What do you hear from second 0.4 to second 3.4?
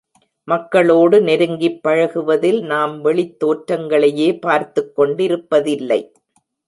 மக்களோடு நெருங்கிப் பழகுவதில் நாம் வெளித்